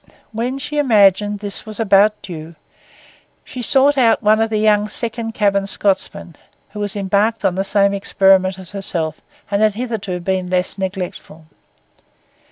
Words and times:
When 0.31 0.57
she 0.57 0.79
imagined 0.79 1.41
this 1.41 1.63
was 1.63 1.79
about 1.79 2.19
due, 2.23 2.55
she 3.43 3.61
sought 3.61 3.99
out 3.99 4.23
one 4.23 4.41
of 4.41 4.49
the 4.49 4.57
young 4.57 4.89
second 4.89 5.33
cabin 5.35 5.67
Scotsmen, 5.67 6.35
who 6.71 6.79
was 6.79 6.95
embarked 6.95 7.45
on 7.45 7.53
the 7.53 7.63
same 7.63 7.93
experiment 7.93 8.57
as 8.57 8.71
herself 8.71 9.21
and 9.51 9.61
had 9.61 9.75
hitherto 9.75 10.19
been 10.19 10.49
less 10.49 10.79
neglectful. 10.79 11.45